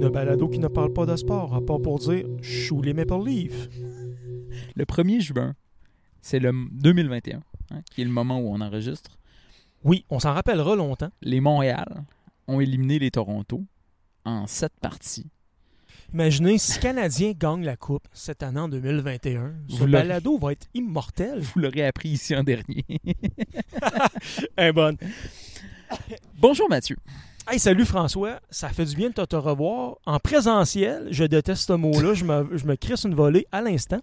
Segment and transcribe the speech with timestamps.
[0.00, 3.22] une balado qui ne parle pas de sport, à part pour dire «chou les Maple
[3.22, 3.68] Leafs
[4.74, 5.54] Le 1er juin,
[6.22, 9.18] c'est le 2021, hein, qui est le moment où on enregistre.».
[9.84, 11.10] Oui, on s'en rappellera longtemps.
[11.20, 12.04] Les Montréal
[12.48, 13.62] ont éliminé les Toronto
[14.24, 15.26] en sept parties.
[16.14, 19.52] Imaginez si les Canadiens gagnent la Coupe cette année en 2021.
[19.68, 21.40] Ce Vous l'aurez- balado va être immortel.
[21.40, 22.84] Vous l'aurez appris ici en dernier.
[24.58, 24.72] Eh.
[26.38, 26.96] Bonjour Mathieu.
[27.52, 28.38] Hey, salut François.
[28.48, 31.08] Ça fait du bien de te, revoir en présentiel.
[31.10, 32.14] Je déteste ce mot-là.
[32.14, 33.98] Je me, crisse une volée à l'instant.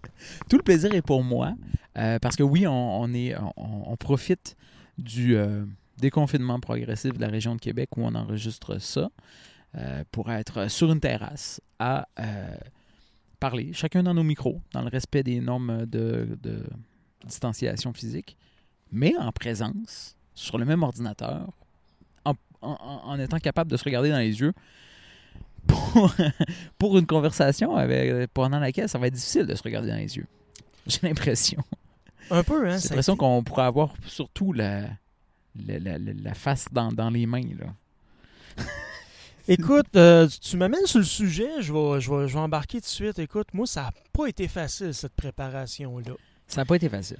[0.50, 1.54] Tout le plaisir est pour moi
[1.96, 4.54] euh, parce que oui, on, profite
[4.98, 5.64] du euh,
[5.96, 9.08] déconfinement progressif de la région de Québec où on enregistre ça
[9.76, 12.06] euh, pour être sur une terrasse à
[13.40, 16.36] parler, chacun dans nos micros, dans le respect des normes de
[17.24, 18.36] distanciation physique,
[18.92, 21.48] mais en présence, sur le même ordinateur,
[22.62, 24.52] en, étant capable de se regarder dans les yeux.
[25.66, 26.14] Pour,
[26.78, 30.16] pour une conversation avec, pendant laquelle ça va être difficile de se regarder dans les
[30.16, 30.26] yeux.
[30.86, 31.62] J'ai l'impression.
[32.30, 32.78] Un peu, hein?
[32.78, 34.82] J'ai l'impression été- qu'on pourrait avoir surtout la,
[35.66, 37.42] la, la- la- la face dans, dans les mains.
[37.58, 38.64] Là.
[39.48, 41.48] Écoute, euh, tu- tu m'amènes sur le sujet.
[41.60, 43.18] Je vais, je, vais, je vais embarquer tout de suite.
[43.18, 46.12] Écoute, moi, ça n'a pas été facile, cette préparation-là.
[46.46, 47.18] Ça n'a pas été facile.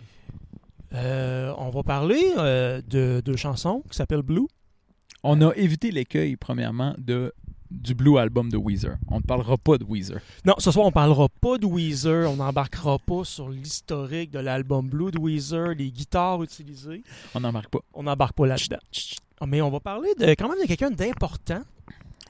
[0.94, 4.46] Euh, on va parler euh, de deux chansons qui s'appellent Blue.
[5.24, 7.32] On a évité l'écueil, premièrement, de,
[7.70, 8.96] du Blue Album de Weezer.
[9.08, 10.20] On ne parlera pas de Weezer.
[10.44, 12.30] Non, ce soir, on parlera pas de Weezer.
[12.30, 17.02] On n'embarquera pas sur l'historique de l'album Blue de Weezer, les guitares utilisées.
[17.34, 17.80] On n'en marque pas.
[17.94, 18.78] On n'embarque pas là-dedans.
[19.46, 21.62] Mais on va parler de, quand même de quelqu'un d'important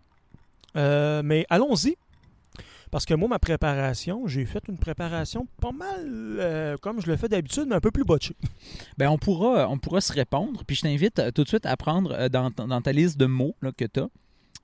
[0.75, 1.95] Euh, mais allons-y.
[2.91, 6.05] Parce que moi, ma préparation, j'ai fait une préparation pas mal
[6.39, 8.35] euh, comme je le fais d'habitude, mais un peu plus botchée.
[8.97, 11.75] Ben, on pourra, on pourra se répondre, puis je t'invite euh, tout de suite à
[11.77, 14.09] prendre euh, dans, ta- dans ta liste de mots là, que tu as,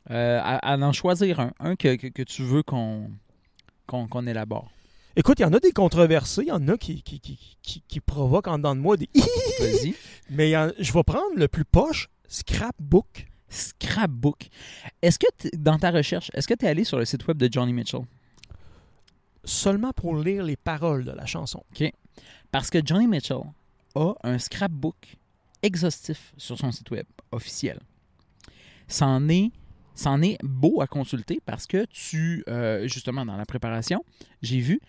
[0.10, 3.10] à, à en choisir un, un que, que- que tu veux qu'on
[3.88, 4.70] qu'on qu'on élabore.
[5.16, 7.82] Écoute, il y en a des controversés, il y en a qui, qui, qui, qui,
[7.88, 9.09] qui provoquent en dedans de moi des
[9.59, 9.96] Vas-y.
[10.30, 13.26] Mais en- je vais prendre le plus poche, Scrapbook.
[13.50, 14.50] Scrapbook.
[15.02, 17.48] Est-ce que dans ta recherche, est-ce que tu es allé sur le site web de
[17.52, 18.02] Johnny Mitchell?
[19.47, 21.63] Seulement pour lire les paroles de la chanson.
[22.52, 23.44] Parce que Johnny Mitchell
[23.96, 25.18] a un scrapbook
[25.63, 27.80] exhaustif sur son site web officiel.
[28.90, 29.52] C'en est,
[29.96, 34.03] c'en est beau à consulter parce que tu, euh, justement, dans la préparation,
[34.41, 34.81] j'ai vu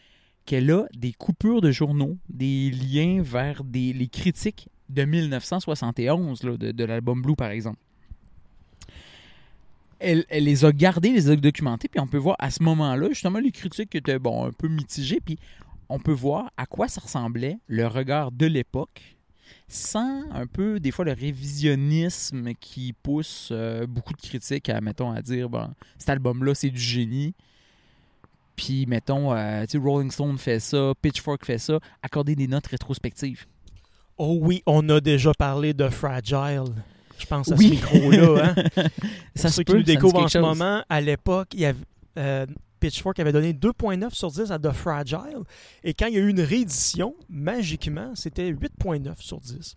[0.45, 6.57] qu'elle a des coupures de journaux, des liens vers des, les critiques de 1971 là,
[6.57, 7.79] de l'album Blue, par exemple.
[10.01, 13.41] Elle, les a gardés, les a documentés, puis on peut voir à ce moment-là, justement,
[13.41, 15.39] les critiques étaient bon, un peu mitigées, puis
[15.89, 19.17] on peut voir à quoi ça ressemblait le regard de l'époque,
[19.67, 25.11] sans un peu, des fois, le révisionnisme qui pousse euh, beaucoup de critiques à, mettons,
[25.11, 25.69] à dire, bon,
[25.99, 27.35] cet album-là, c'est du génie.
[28.57, 33.47] Puis, mettons, euh, Rolling Stone fait ça, Pitchfork fait ça, accorder des notes rétrospectives.
[34.17, 36.65] Oh oui, on a déjà parlé de Fragile.
[37.19, 37.67] Je pense à Oui.
[37.67, 38.55] ce micro-là.
[38.57, 38.85] Hein?
[39.35, 40.47] Ça ceux qui peut, nous découvrent en ce chose.
[40.47, 41.79] moment, à l'époque, il y avait,
[42.19, 42.47] euh,
[42.81, 45.43] Pitchfork avait donné 2.9 sur 10 à The Fragile.
[45.83, 49.77] Et quand il y a eu une réédition, magiquement, c'était 8.9 sur 10.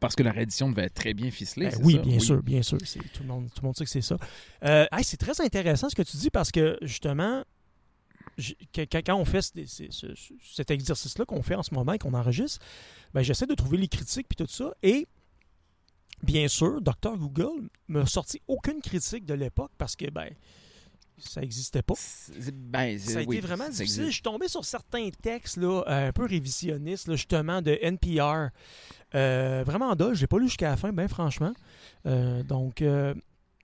[0.00, 1.68] Parce que la réédition devait être très bien ficelée.
[1.68, 2.00] Ben oui, ça?
[2.02, 2.78] bien sûr, bien sûr.
[2.84, 4.16] C'est- Tout, le monde, tout le monde sait que c'est ça.
[4.64, 7.44] Euh, hey, c'est très intéressant ce que tu dis parce que, justement,
[8.74, 12.14] quand, on fait ce- ce- ce- cet exercice-là qu'on fait en ce moment et qu'on
[12.14, 12.58] enregistre,
[13.12, 14.72] ben, j'essaie de trouver les critiques puis tout ça.
[14.82, 15.06] Et
[16.22, 17.16] bien sûr, Dr.
[17.16, 20.30] Google m'a sorti aucune critique de l'époque parce que ben
[21.18, 21.94] ça n'existait pas.
[22.54, 24.06] Ben, Ça a été oui, vraiment difficile.
[24.06, 28.48] Je suis tombé sur certains textes là, euh, un peu révisionnistes, là, justement, de NPR.
[29.14, 31.52] Euh, vraiment dole, je l'ai pas lu jusqu'à la fin, bien franchement.
[32.06, 33.12] Euh, donc, euh,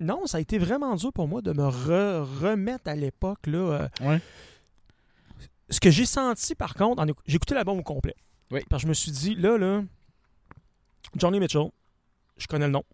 [0.01, 3.47] non, ça a été vraiment dur pour moi de me re- remettre à l'époque.
[3.47, 3.89] là.
[4.03, 4.21] Ouais.
[5.71, 8.17] Ce que j'ai senti, par contre, j'ai écouté l'album au complet.
[8.51, 8.61] Oui.
[8.69, 9.83] Parce que je me suis dit, là, là,
[11.17, 11.71] Johnny Mitchell,
[12.37, 12.85] je connais le nom.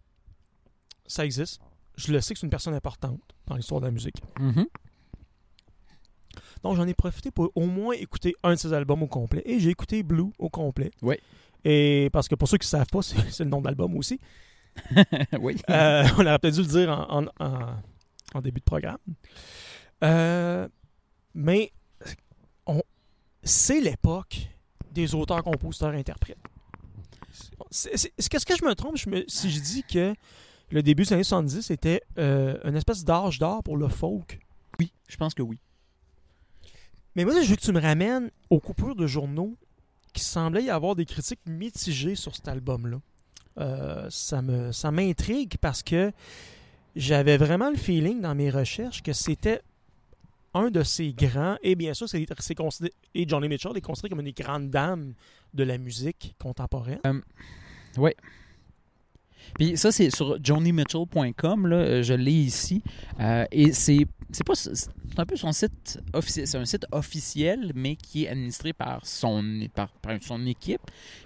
[1.05, 1.59] Ça existe.
[1.95, 4.15] Je le sais que c'est une personne importante dans l'histoire de la musique.
[4.39, 4.65] Mhm.
[6.63, 9.41] Donc, j'en ai profité pour au moins écouter un de ses albums au complet.
[9.45, 10.91] Et j'ai écouté Blue au complet.
[11.01, 11.15] Oui.
[11.65, 14.19] Et parce que pour ceux qui ne savent pas, c'est le nom de l'album aussi.
[15.39, 15.57] oui.
[15.69, 17.75] Euh, on aurait peut-être dû le dire en, en- en-
[18.33, 18.97] en début de programme.
[20.03, 20.67] Euh,
[21.35, 21.71] mais
[23.43, 24.37] c'est l'époque
[24.91, 26.37] des auteurs, compositeurs, interprètes.
[27.71, 28.97] Est-ce que, je me trompe?
[28.97, 30.13] Je me- si je dis que
[30.71, 34.39] le début des années 70 était euh, une espèce d'âge d'or pour le folk?
[34.79, 35.59] Oui, je pense que oui.
[37.15, 39.55] Mais moi, je veux que tu me ramènes aux coupures de journaux
[40.13, 42.99] qui semblait y avoir des critiques mitigées sur cet album-là.
[43.59, 46.11] Euh, ça me ça m'intrigue parce que
[46.95, 49.61] j'avais vraiment le feeling dans mes recherches que c'était
[50.55, 52.23] un de ces grands, et bien sûr, c'est
[53.15, 55.13] et Johnny Mitchell est considéré comme une des grandes dames
[55.53, 56.99] de la musique contemporaine.
[59.55, 62.81] Puis ça, c'est sur johnnymitchell.com, là, euh, je l'ai ici.
[63.19, 64.53] Euh, et c'est c'est pas
[65.17, 69.67] un peu son site officiel, c'est un site officiel, mais qui est administré par son
[69.75, 70.81] par, par son équipe.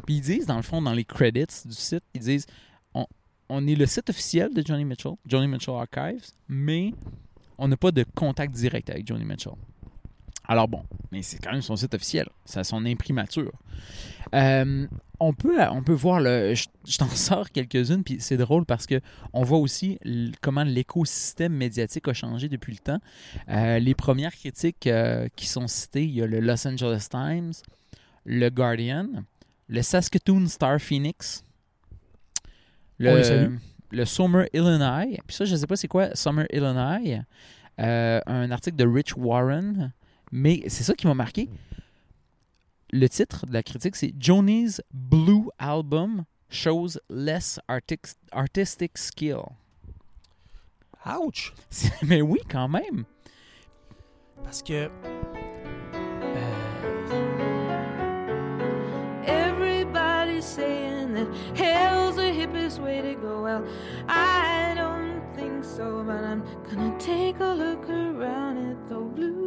[0.06, 2.46] Puis ils disent dans le fond dans les credits du site, ils disent
[2.94, 3.06] on,
[3.48, 6.94] on est le site officiel de Johnny Mitchell, Johnny Mitchell Archives, mais
[7.58, 9.54] on n'a pas de contact direct avec Johnny Mitchell.
[10.48, 13.52] Alors bon, mais c'est quand même son site officiel, c'est son imprimature.
[14.34, 14.88] Euh,
[15.20, 18.86] on peut, on peut voir, le, je, je t'en sors quelques-unes, puis c'est drôle parce
[18.86, 19.02] que
[19.34, 20.00] on voit aussi
[20.42, 23.00] comment l'écosystème médiatique a changé depuis le temps.
[23.50, 27.54] Euh, les premières critiques euh, qui sont citées, il y a le Los Angeles Times,
[28.26, 29.08] le Guardian,
[29.68, 31.44] le Saskatoon Star Phoenix,
[33.00, 33.56] salue.
[33.92, 37.22] le Summer Illinois, puis ça, je ne sais pas c'est quoi Summer Illinois,
[37.78, 39.92] un article de Rich Warren,
[40.32, 41.50] mais c'est ça qui m'a marqué.
[42.92, 49.42] Le titre de la critique, c'est Johnny's Blue Album shows less artic- artistic skill.
[51.06, 51.54] Ouch!
[52.04, 53.04] Mais oui, quand même.
[54.44, 54.90] Parce que.
[54.90, 54.90] euh,
[59.26, 63.42] Everybody's saying that hell's the hippest way to go.
[63.44, 63.66] Well,
[64.08, 69.47] I don't think so, but I'm gonna take a look around at the blue.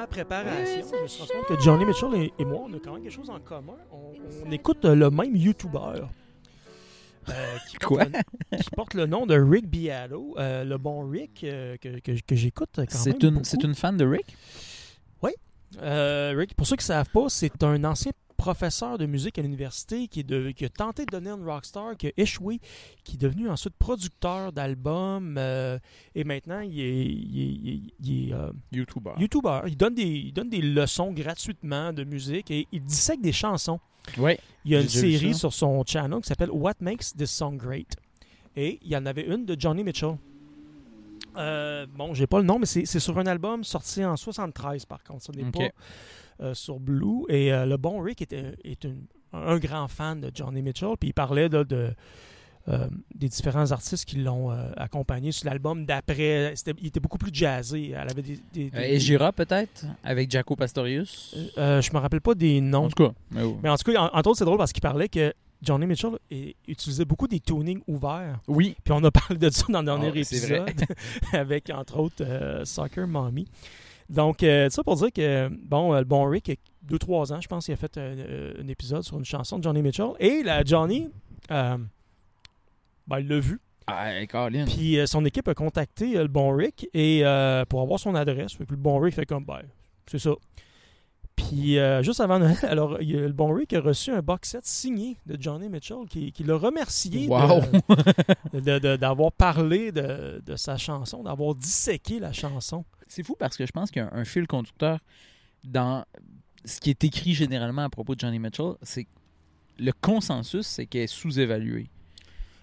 [0.00, 2.78] Ma préparation, je me suis rendu compte que Johnny Mitchell et, et moi, on a
[2.78, 3.76] quand même quelque chose en commun.
[3.92, 4.14] On,
[4.46, 5.78] on écoute euh, le même YouTuber.
[7.28, 8.04] euh, qui, porte Quoi?
[8.04, 9.66] le, qui porte le nom de Rick
[10.38, 12.88] euh, le bon Rick euh, que, que- que j'écoute quand même.
[12.90, 14.36] C'est une, c'est une fan de Rick?
[15.80, 19.42] Euh, Rick, pour ceux qui ne savent pas, c'est un ancien professeur de musique à
[19.42, 22.58] l'université qui, est de- qui a tenté de devenir une rockstar, qui a échoué,
[23.04, 25.78] qui est devenu ensuite producteur d'albums euh,
[26.14, 29.12] et maintenant il est, il est- il est- il est, euh, YouTuber.
[29.18, 29.60] YouTuber.
[29.66, 33.78] Il donne, des, il donne des leçons gratuitement de musique et il dissèque des chansons.
[34.16, 34.32] Oui.
[34.64, 37.94] Il y a une série sur son channel qui s'appelle What Makes This Song Great.
[38.56, 40.16] Et il y en avait une de Johnny Mitchell.
[41.36, 45.02] Euh, bon, j'ai pas le nom, mais c'est sur un album sorti en 73 par
[45.04, 45.24] contre.
[45.24, 45.58] Ce n'est pas
[46.42, 47.24] euh, sur Blue.
[47.28, 50.94] Et euh, le bon Rick était, est une- un grand fan de Johnny Mitchell.
[50.98, 51.64] Puis il parlait de,
[52.68, 56.54] euh, des différents artistes qui l'ont accompagné sur l'album d'après.
[56.80, 57.90] Il était beaucoup plus jazzé.
[57.90, 61.34] Elle avait des, des- des- et Gira, peut-être, avec Jaco Pastorius?
[61.56, 62.86] je me rappelle pas des noms.
[62.86, 63.12] en tout cas.
[63.30, 63.54] mais oui.
[63.62, 66.18] Mais en tout cas, en- entre autres, c'est drôle parce qu'il parlait que Johnny Mitchell
[66.66, 68.38] utilisait beaucoup des tunings ouverts.
[68.48, 68.76] Oui.
[68.82, 70.84] Puis on a parlé de ça dans le dernier Ah, épisode
[71.32, 73.46] avec, entre autres, euh, Soccer Mommy.
[74.08, 77.32] Donc, euh, ça pour dire que, bon, euh, le bon Rick, il y a 2-3
[77.32, 80.10] ans, je pense, il a fait euh, un épisode sur une chanson de Johnny Mitchell.
[80.18, 81.08] Et la Johnny,
[81.50, 81.76] euh,
[83.06, 83.60] ben, il l'a vu.
[83.86, 84.64] Ah, Colin.
[84.66, 88.52] Puis son équipe a contacté le bon Rick et, euh, pour avoir son adresse.
[88.54, 89.60] Fait que le bon Rick fait comme, ben,
[90.06, 90.30] c'est ça.
[91.36, 94.20] Puis euh, juste avant Noël, alors il y a le bon Rick a reçu un
[94.22, 97.62] box set signé de Johnny Mitchell qui, qui l'a remercié Wow!
[98.98, 102.84] d'avoir parlé de, de sa chanson, d'avoir disséqué la chanson.
[103.08, 104.98] C'est fou parce que je pense qu'il y a un, un fil conducteur
[105.64, 106.04] dans
[106.64, 109.10] ce qui est écrit généralement à propos de Johnny Mitchell, c'est que
[109.78, 111.88] le consensus, c'est qu'elle est sous-évaluée.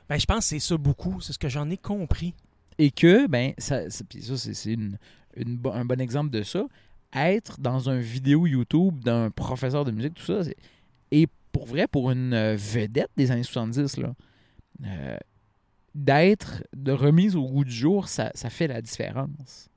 [0.08, 2.34] Ben, je pense que c'est ça beaucoup, c'est ce que j'en ai compris.
[2.78, 4.98] Et que, ben, ça, ça- puis ça, c'est c'est une-
[5.36, 6.64] un bon exemple de ça.
[7.14, 10.56] Être dans un vidéo YouTube d'un professeur de musique, tout ça, c'est-
[11.12, 14.14] et pour vrai, pour une euh, vedette des années 70, là,
[14.86, 15.18] euh,
[15.96, 19.70] d'être de remise au goût du jour, ça, ça fait la différence.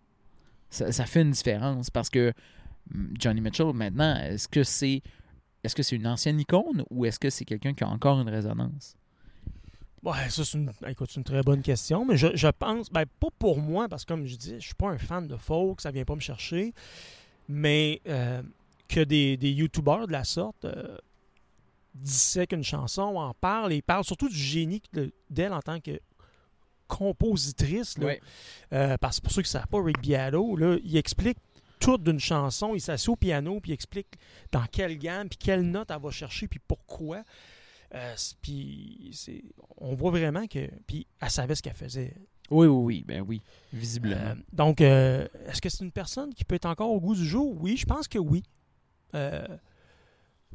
[0.71, 2.33] Ça, fait une différence parce que
[2.95, 5.03] hum, Johnny Mitchell, maintenant, est-ce que c'est
[5.65, 8.29] est-ce que c'est une ancienne icône ou est-ce que c'est quelqu'un qui a encore une
[8.29, 8.97] résonance?
[10.03, 13.29] Ouais, ça, c'est une, écoute, une très bonne question, mais je, je pense, ben, pas
[13.39, 15.91] pour moi, parce que comme je dis, je suis pas un fan de folk, ça
[15.91, 16.73] vient pas me chercher,
[17.51, 18.43] mais euh,
[18.89, 20.97] que des, des YouTubers de la sorte euh,
[21.95, 26.01] dissèquent une chanson, en parlent, et parlent surtout du génie de- d'elle en tant que
[26.89, 27.99] compositrice.
[27.99, 28.07] là.
[28.73, 31.39] Euh, parce que pour ceux qui ne savent pas, Rick Beato, là, il explique
[31.79, 34.09] tout d'une chanson, il s'assied au piano, puis il explique
[34.53, 37.23] dans quelle gamme, puis quelle note elle va chercher, puis pourquoi.
[37.95, 39.11] Euh, puis
[39.79, 40.69] on voit vraiment que.
[40.87, 42.15] Puis elle savait ce qu'elle faisait.
[42.51, 43.43] Oui, oui, oui, ben oui,
[43.73, 44.17] visiblement.
[44.17, 47.25] Euh, donc, euh, est-ce que c'est une personne qui peut être encore au goût du
[47.25, 47.57] jour?
[47.61, 48.43] Oui, je pense que oui.
[49.15, 49.47] Euh,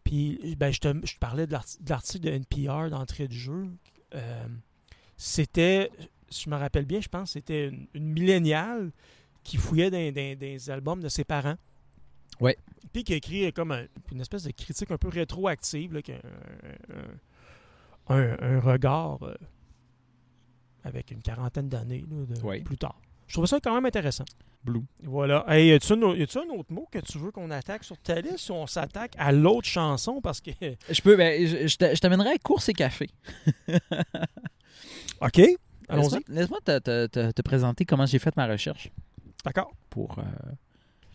[0.03, 3.33] puis, ben, je, te, je te parlais de l'arti- de l'article de NPR d'entrée de
[3.33, 3.67] jeu.
[4.13, 4.47] Euh,
[5.17, 5.89] c'était,
[6.29, 8.91] si je me rappelle bien, je pense c'était une, une milléniale
[9.43, 11.55] qui fouillait dans, dans- dans les albums de ses parents.
[12.41, 12.57] Ouais.
[12.91, 16.11] Puis qui a écrit comme un- une espèce de critique un peu rétroactive, là, qui
[16.11, 19.19] a un, un- un- un regard
[20.85, 22.05] avec une quarantaine d'années
[22.63, 22.97] plus tard.
[23.27, 24.23] Je trouvais ça quand même intéressant.
[24.63, 24.81] Blue.
[25.03, 25.43] Voilà.
[25.47, 28.49] Hey, y a-tu un, un autre mot que tu veux qu'on attaque sur ta liste
[28.49, 30.21] ou on s'attaque à l'autre chanson?
[30.21, 30.51] Parce que.
[30.89, 33.09] Je peux, ben, je, je t'a- je t'amènerai à course et café.
[35.21, 35.39] OK.
[35.87, 36.03] Allons-y.
[36.03, 38.89] Laisse-moi- Laisse-moi te, te- te- te présenter comment j'ai fait ma recherche
[39.43, 39.71] D'accord.
[39.89, 40.17] pour.
[40.19, 40.23] euh,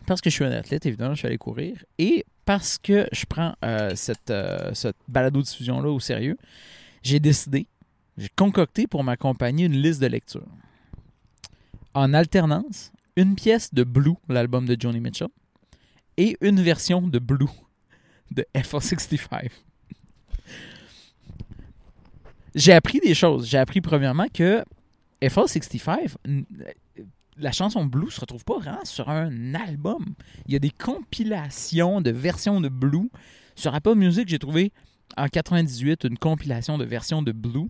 [0.06, 1.84] parce que je suis un athlète, évidemment, je suis allé courir.
[1.98, 6.36] Et parce que je prends euh, cette, euh, cette balado-diffusion-là au sérieux,
[7.02, 7.66] j'ai décidé,
[8.18, 10.46] j'ai concocté pour m'accompagner une liste de lecture.
[11.94, 15.28] En alternance, une pièce de Blue, l'album de Joni Mitchell,
[16.16, 17.46] et une version de Blue
[18.30, 19.50] de FL65.
[22.54, 23.46] J'ai appris des choses.
[23.48, 24.64] J'ai appris premièrement que
[25.22, 26.44] FL65, n-
[27.36, 30.04] la chanson Blue se retrouve pas vraiment sur un album.
[30.46, 33.08] Il y a des compilations de versions de Blue.
[33.54, 34.72] Sur Apple Music, j'ai trouvé
[35.16, 37.68] en 98 une compilation de versions de Blue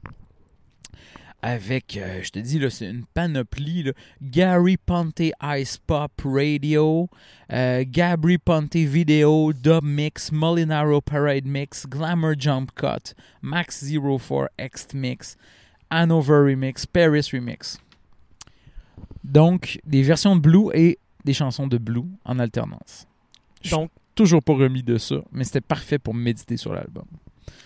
[1.42, 3.82] avec, euh, je te dis, c'est une panoplie.
[3.84, 3.92] là.
[4.20, 7.08] Gary Ponte Ice Pop Radio,
[7.52, 14.88] euh, Gabri Ponte Video, Dub Mix, Molinaro Parade Mix, Glamour Jump Cut, Max 04 X
[14.92, 15.36] Mix,
[15.88, 17.78] Hanover Remix, Paris Remix.
[19.24, 23.06] Donc, des versions de Blue et des chansons de Blue en alternance.
[23.62, 27.06] Je- Donc, Toujours pas remis de ça, mais c'était parfait pour méditer sur l'album.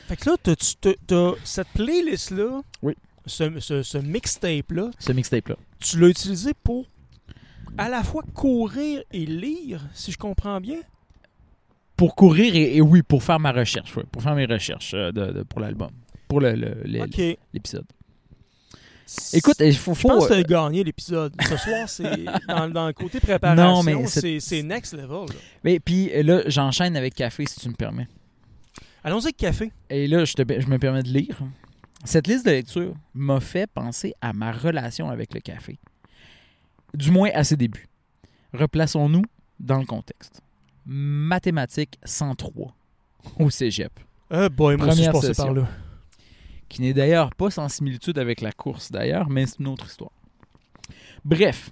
[0.06, 2.94] fait que là, t'as cette playlist-là, Oui.
[3.26, 5.56] Ce, ce- ce mixtape-là, Ce mixtape-là.
[5.80, 6.86] tu l'as utilisé pour
[7.78, 10.78] à la fois courir et lire, si je comprends bien?
[11.96, 15.12] Pour courir et, et oui, pour faire ma recherche, ouais, pour faire mes recherches euh,
[15.12, 15.90] de, de- pour l'album,
[16.28, 17.84] pour le- le- le- l'épisode.
[19.34, 21.34] Écoute, il faut, Je faut, pense que euh, tu as gagné l'épisode.
[21.48, 25.26] Ce soir, c'est dans, dans le côté préparation, Non, mais c'est- next level.
[25.28, 25.34] là.
[25.62, 28.08] mais puis euh, là, j'enchaîne avec café si tu me permets.
[29.04, 29.70] Allons-y avec café.
[29.90, 31.38] Et là, je, te- je me permets de lire.
[32.04, 35.78] Cette liste de lecture m'a fait penser à ma relation avec le café.
[36.92, 37.88] Du moins à ses débuts.
[38.52, 39.22] Replaçons-nous
[39.58, 40.42] dans le contexte.
[40.86, 42.74] Mathématiques 103
[43.38, 43.92] au cégep,
[44.32, 45.44] Euh, boy, moi aussi, je session.
[45.44, 45.68] par là.
[46.68, 50.10] qui n'est d'ailleurs pas sans similitude avec la course d'ailleurs, mais c'est une autre histoire.
[51.24, 51.70] Bref,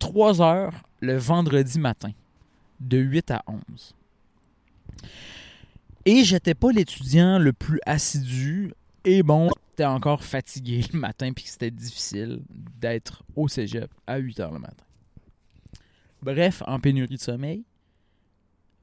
[0.00, 2.10] 3 heures le vendredi matin,
[2.80, 3.94] de 8 à 11.
[6.04, 8.72] Et j'étais pas l'étudiant le plus assidu.
[9.04, 9.50] Et bon,
[9.86, 14.84] encore fatigué le matin, puis c'était difficile d'être au cégep à 8 heures le matin.
[16.22, 17.64] Bref, en pénurie de sommeil,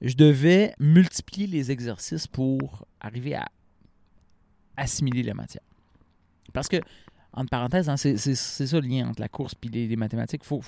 [0.02, 3.50] je devais multiplier les exercices pour arriver à
[4.78, 5.64] assimiler la matière.
[6.54, 6.78] Parce que,
[7.34, 10.42] entre parenthèses, hein, c'est ça le lien entre la course et les, mathématiques.
[10.44, 10.62] Il faut,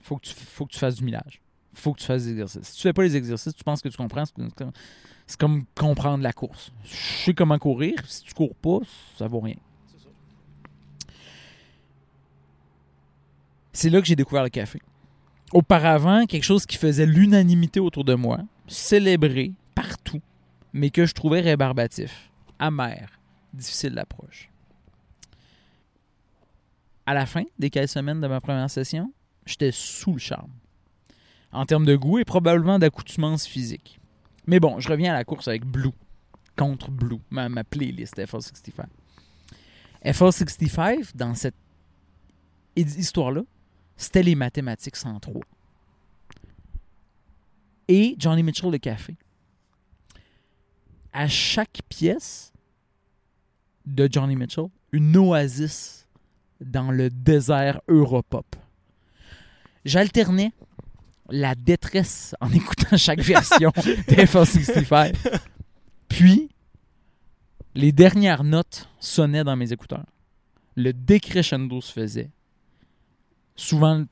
[0.00, 1.40] faut, que tu, faut que tu fasses du millage.
[1.74, 2.68] Faut que tu fasses des exercices.
[2.68, 4.24] Si tu fais pas les exercices, tu penses que tu comprends.
[5.26, 6.72] C'est comme, comprendre la course.
[6.84, 7.94] Je sais comment courir.
[8.06, 8.78] Si tu cours pas,
[9.16, 9.56] ça vaut rien.
[13.72, 14.80] C'est là que j'ai découvert le café.
[15.52, 20.20] Auparavant, quelque chose qui faisait l'unanimité autour de moi, célébré partout,
[20.72, 23.18] mais que je trouvais rébarbatif, amer,
[23.52, 24.50] difficile d'approche.
[27.06, 29.12] À la fin des quelques semaines de ma première session,
[29.44, 30.50] j'étais sous le charme.
[31.52, 34.00] En termes de goût et probablement d'accoutumance physique.
[34.46, 35.90] Mais bon, je reviens à la course avec Blue.
[36.56, 38.84] Contre Blue, ma, ma playlist FL65.
[40.04, 41.54] FL65, dans cette
[42.76, 43.42] hi- histoire-là,
[43.96, 45.40] c'était les mathématiques 103.
[47.88, 49.16] Et Johnny Mitchell le café.
[51.12, 52.52] À chaque pièce
[53.86, 56.06] de Johnny Mitchell, une oasis
[56.60, 58.56] dans le désert Europop.
[59.84, 60.52] J'alternais
[61.30, 65.14] la détresse en écoutant chaque version de FL65.
[66.08, 66.50] Puis,
[67.74, 70.06] les dernières notes sonnaient dans mes écouteurs.
[70.76, 72.30] Le décrescendo se faisait.
[73.56, 74.06] Souvent, le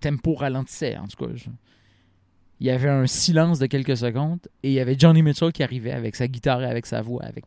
[0.00, 1.32] tempo ralentissait, en tout cas.
[2.60, 5.62] Il y avait un silence de quelques secondes et il y avait Johnny Mitchell qui
[5.62, 7.44] arrivait avec sa guitare et avec sa voix, avec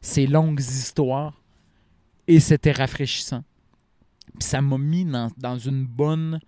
[0.00, 1.40] ses longues histoires.
[2.28, 3.44] Et c'était rafraîchissant.
[4.38, 5.04] Puis ça m'a mis
[5.36, 6.40] dans une bonne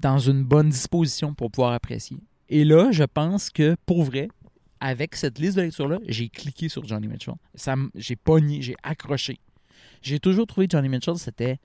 [0.00, 2.18] dans une bonne disposition pour pouvoir apprécier.
[2.48, 4.28] Et là, je pense que pour vrai,
[4.80, 7.34] avec cette liste de lecture-là, j'ai cliqué sur Johnny Mitchell.
[7.54, 9.38] Ça, j'ai pogné, j'ai accroché.
[10.02, 11.58] J'ai toujours trouvé Johnny Mitchell, c'était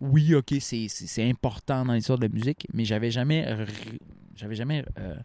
[0.00, 3.46] oui, ok, c'est, important dans l'histoire de la musique, mais j'avais jamais
[4.34, 5.16] j'avais jamais euh,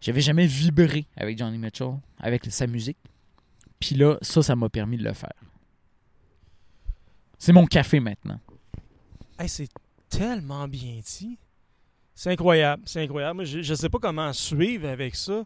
[0.00, 2.98] j'avais jamais vibré avec Johnny Mitchell, avec sa musique.
[3.80, 5.34] Puis là, ça, ça m'a permis de le faire.
[7.38, 8.40] C'est mon café maintenant.
[9.38, 9.68] Hey, c'est
[10.08, 11.38] tellement bien dit.
[12.14, 13.44] C'est incroyable, c'est incroyable.
[13.44, 15.44] Je, je sais pas comment suivre avec ça.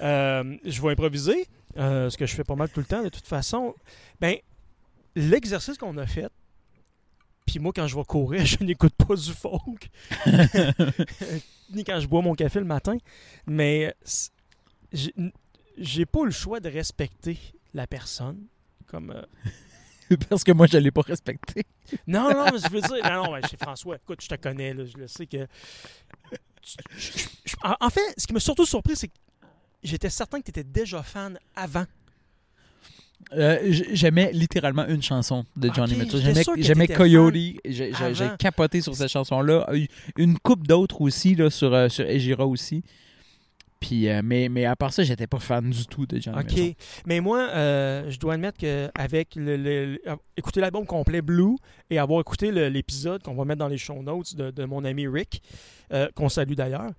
[0.00, 1.46] Euh, je vais improviser,
[1.76, 3.74] euh, ce que je fais pas mal tout le temps de toute façon.
[4.20, 4.36] Ben,
[5.14, 6.30] l'exercice qu'on a fait,
[7.46, 9.90] puis moi, quand je vais courir, je n'écoute pas du folk,
[11.74, 12.96] ni quand je bois mon café le matin,
[13.46, 13.94] mais
[15.76, 17.38] j'ai pas le choix de respecter
[17.74, 18.46] la personne.
[18.86, 19.22] Comme, euh,
[20.28, 21.64] Parce que moi, je l'ai pas respecté.
[22.06, 24.84] non, non, mais je veux dire, non, non, chez François, écoute, je te connais, là,
[24.84, 25.46] je le sais que.
[27.62, 29.14] En- fait, ce qui m'a surtout surpris, c'est que
[29.82, 31.86] j'étais certain que tu étais déjà fan avant.
[33.34, 33.58] Euh,
[33.92, 36.44] j'aimais littéralement une chanson de Johnny Ok, Mitchell.
[36.58, 37.34] J'aimais, Coyote.
[37.64, 37.92] J'ai,
[38.38, 39.66] capoté sur cette chanson-là.
[39.70, 39.86] Euh,
[40.16, 42.82] Une coupe d'autres aussi là, sur, euh, sur Egira aussi.
[43.82, 46.34] Puis, euh, mais, mais à part ça, j'étais pas fan du tout de Mitchell.
[46.38, 46.76] OK.
[47.06, 50.00] Mais moi, euh, je dois admettre qu'avec le, le- le-
[50.36, 51.56] écouter l'album complet Blue
[51.90, 55.06] et avoir écouté l'épisode qu'on va mettre dans les show notes de, de mon ami
[55.08, 55.42] Rick,
[55.92, 56.92] euh, qu'on salue d'ailleurs,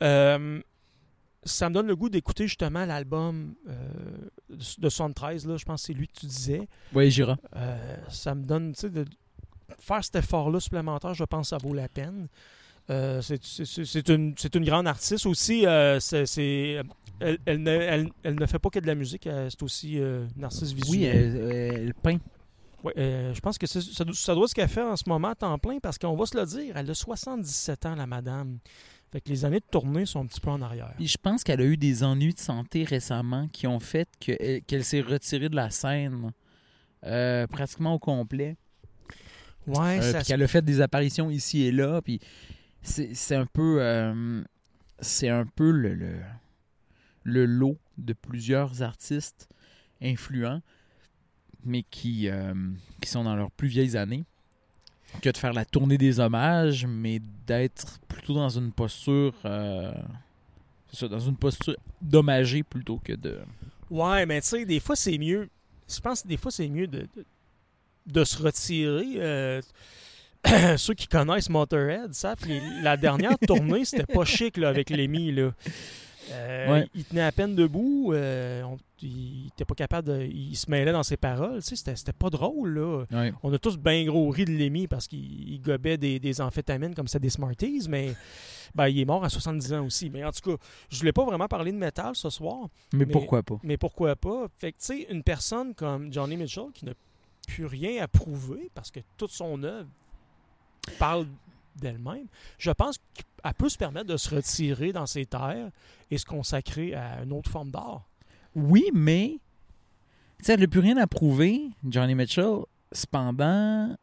[0.00, 3.54] ça me donne le goût d'écouter justement l'album
[4.50, 6.68] de 73, là, je pense que c'est lui que tu disais.
[6.94, 7.36] Oui, Egira.
[7.54, 9.04] Euh, ça me donne, tu sais, de
[9.78, 12.28] faire cet effort-là supplémentaire, je pense que ça vaut la peine.
[12.88, 15.66] Euh, c'est- une, une grande artiste aussi.
[15.66, 15.98] euh,
[17.18, 19.98] elle, elle ne, elle- elle ne fait pas que de la musique, euh, c'est aussi
[19.98, 21.36] euh, une artiste Oui, visuelle.
[21.36, 22.18] euh, elle peint.
[22.84, 25.34] Ouais, je pense que ça, doit- ça doit ce qu'elle fait en ce moment à
[25.34, 28.58] temps plein parce qu'on va se le dire, elle a 77 ans, la madame.
[29.10, 30.92] Fait que les années de tournée sont un petit peu en arrière.
[31.00, 34.62] Je pense qu'elle a eu des ennuis de santé récemment qui ont fait que- elle-
[34.62, 36.32] qu'elle s'est retirée de la scène
[37.50, 38.56] pratiquement au complet.
[39.66, 42.00] Ouais, Euh, ça puis qu'elle a fait des apparitions ici et là.
[42.02, 42.20] Puis
[42.86, 44.42] c'est un peu, euh,
[45.00, 46.20] c'est un peu le, le,
[47.24, 49.48] le lot de plusieurs artistes
[50.00, 50.62] influents,
[51.64, 52.54] mais qui, euh,
[53.00, 54.24] qui sont dans leurs plus vieilles années,
[55.20, 59.92] que de faire la tournée des hommages, mais d'être plutôt dans une posture, euh,
[61.02, 63.40] dans une posture d'hommager plutôt que de.
[63.90, 65.48] Ouais, mais tu sais, des fois, c'est mieux.
[65.88, 67.24] Je pense que des fois, c'est mieux de, de,
[68.06, 69.60] de se retirer.
[70.76, 75.32] ceux qui connaissent Motorhead savent que la dernière tournée, c'était pas chic là, avec Lemmy.
[75.32, 75.52] Là.
[76.32, 76.88] Euh, Ouais.
[76.94, 78.12] Il tenait à peine debout.
[78.12, 80.22] euh, on- il était pas capable de.
[80.24, 81.62] Il se mêlait dans ses paroles.
[81.62, 82.70] Tu sais, c'était, pas drôle.
[82.78, 83.04] Là.
[83.12, 83.32] Ouais.
[83.44, 86.94] On a tous bien gros ri de Lemmy parce qu'il il gobait des, des amphétamines
[86.94, 88.14] comme ça des Smarties, mais
[88.74, 90.10] ben, il est mort à 70 ans aussi.
[90.10, 90.56] Mais en tout cas,
[90.88, 92.68] je voulais pas vraiment parler de métal ce soir.
[92.92, 93.58] Mais, Mais- pourquoi pas?
[93.62, 94.46] Mais pourquoi pas?
[94.58, 96.92] Fait que, tu sais, une personne comme Johnny Mitchell qui n'a
[97.46, 99.88] plus rien à prouver parce que toute son œuvre
[100.98, 101.26] parle
[101.76, 102.26] d'elle-même,
[102.58, 105.70] je pense qu'elle peut se permettre de se retirer dans ses terres
[106.10, 108.08] et se consacrer à une autre forme d'art.
[108.54, 109.38] Oui, mais
[110.48, 112.60] elle n'a plus rien à prouver, Johnny Mitchell.
[112.92, 113.94] Cependant,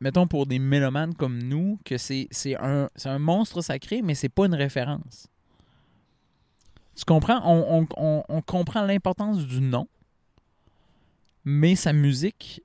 [0.00, 2.28] mettons pour des mélomanes comme nous, que c'est
[2.60, 5.26] un, un monstre sacré, mais c'est pas une référence.
[6.94, 7.40] Tu comprends?
[7.44, 9.88] On, on- on- on comprend l'importance du nom,
[11.44, 12.62] mais sa musique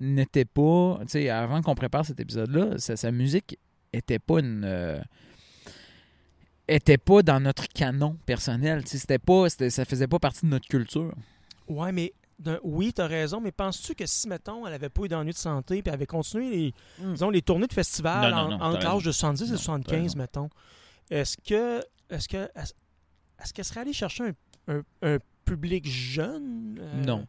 [0.00, 0.98] n'était pas.
[1.02, 3.58] Tu sais, avant qu'on prépare cet épisode-là, sa, sa musique
[3.92, 4.62] était pas une.
[4.64, 5.00] euh,
[6.68, 8.84] était pas dans notre canon personnel.
[8.84, 11.14] Tu sais, C'était pas, c'était- ça faisait pas partie de notre culture.
[11.68, 15.08] Ouais, mais d'un- oui, t'as raison, mais penses-tu que si, mettons, elle avait pas eu
[15.08, 16.74] d'ennui de santé puis elle avait continué les,
[17.12, 19.50] disons, les tournées de festival Non, non, en- non, entre l'âge de 70 Non, et
[19.58, 20.18] t'as 75, raison.
[20.18, 20.50] mettons,
[21.10, 21.80] est-ce que
[22.10, 22.72] est-ce que est-ce,
[23.42, 24.24] est-ce qu'elle serait allée chercher
[24.68, 27.26] un, un- un public jeune Euh, Non.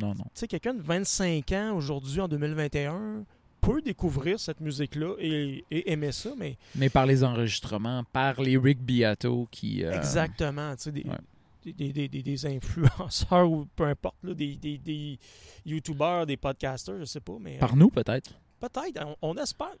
[0.00, 0.24] Non, non.
[0.24, 3.24] Tu sais, quelqu'un de 25 ans aujourd'hui, en 2021,
[3.60, 8.56] peut découvrir cette musique-là et, et aimer ça, mais Mais par les enregistrements, par les
[8.56, 9.84] Rick Beato qui.
[9.84, 11.72] euh, exactement, tu sais, des, ouais.
[11.92, 15.18] des, des- des- influenceurs ou peu importe, là, des, des, des
[15.66, 18.30] youtubeurs, des podcasters, je sais pas, mais euh, Par nous, peut-être.
[18.60, 19.74] peut-être, on, on espère.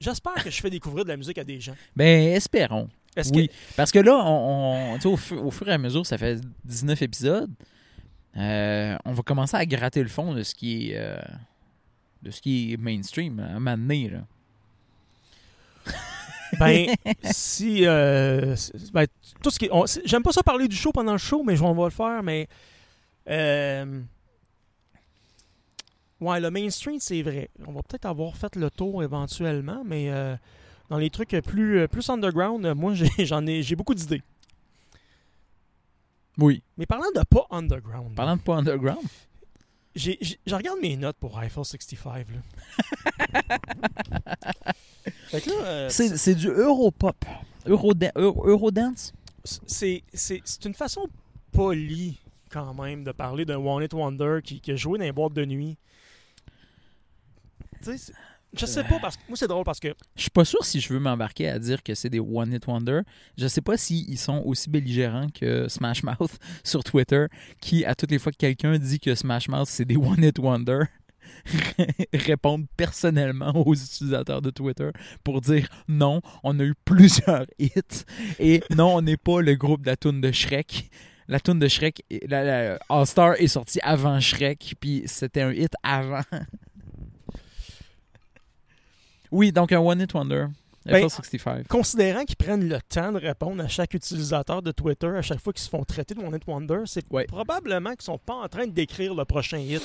[0.00, 1.74] J'espère que je fais découvrir de la musique à des gens.
[1.96, 2.88] Ben, espérons.
[3.16, 3.48] Est-ce Oui.
[3.48, 7.50] que Parce que là, on, au fur et à mesure, ça fait 19 épisodes.
[8.38, 11.20] Euh, on va commencer à gratter le fond de ce qui est, euh,
[12.22, 14.12] de ce qui est mainstream à un moment donné.
[16.58, 16.86] Ben,
[17.24, 17.86] si.
[17.86, 18.56] euh,
[18.94, 19.06] ben,
[19.42, 19.68] tout ce qui
[20.06, 22.22] J'aime pas ça parler du show pendant le show, mais on va le faire.
[22.22, 22.48] Mais.
[26.20, 27.50] ouais, le mainstream, c'est vrai.
[27.66, 30.10] On va peut-être avoir fait le tour éventuellement, mais
[30.88, 34.22] dans les trucs plus, plus underground, moi, j'en ai, j'ai beaucoup d'idées.
[36.38, 36.62] Oui.
[36.76, 39.02] Mais parlant de pas underground, Parlant de pas underground.
[39.94, 42.26] j'ai- j'ai- je regarde mes notes pour Eiffel 65.
[42.30, 42.38] Là.
[45.28, 47.16] fait que là, euh, C'est c'est du Europop.
[47.66, 49.12] Euroda- Euro- Eurodance?
[49.44, 51.06] c'est c'est- c'est une façon
[51.52, 52.18] polie
[52.50, 55.32] quand même de parler d'un One It Wonder qui, qui a joué dans les boîtes
[55.34, 55.76] de nuit.
[57.82, 58.12] Tu sais,
[58.56, 60.80] je sais pas parce que moi c'est drôle parce que Je suis pas sûr si
[60.80, 63.00] je veux m'embarquer à dire que c'est des One Hit Wonder.
[63.36, 67.26] Je sais pas s'ils sont aussi belligérants que Smash Mouth sur Twitter,
[67.60, 70.38] qui, à toutes les fois que quelqu'un dit que Smash Mouth c'est des One Hit
[70.38, 70.84] Wonder,
[72.14, 74.90] répondent personnellement aux utilisateurs de Twitter
[75.24, 78.04] pour dire non, on a eu plusieurs hits
[78.38, 80.90] et non, on n'est pas le groupe de la toune de Shrek.
[81.30, 85.74] La toune de Shrek, la All Star est sortie avant Shrek, puis c'était un hit
[85.82, 86.22] avant.
[89.30, 90.46] Oui, donc un One Hit Wonder.
[90.86, 91.66] Ben, FL65.
[91.66, 95.52] considérant qu'ils prennent le temps de répondre à chaque utilisateur de Twitter à chaque fois
[95.52, 97.24] qu'ils se font traiter de One It Wonder, c'est Ouais.
[97.26, 99.82] probablement qu'ils sont pas en train de décrire le prochain hit.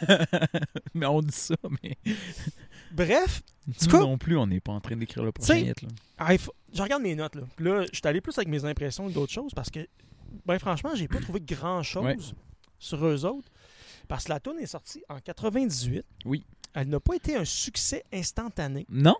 [0.94, 1.98] mais on dit ça, mais
[2.92, 5.82] Bref, nous non plus, on n'est pas en train d'écrire le prochain hit.
[5.82, 5.88] Là.
[6.32, 7.42] Eiff- je regarde mes notes là.
[7.58, 9.86] Là, je suis allé plus avec mes impressions que d'autres choses parce que,
[10.46, 12.16] ben franchement, j'ai pas trouvé grand chose Ouais.
[12.78, 13.48] sur eux autres.
[14.06, 16.02] Parce que la tune est sortie en 98.
[16.24, 16.42] Oui.
[16.74, 18.86] Elle n'a pas été un succès instantané.
[18.90, 19.16] Non?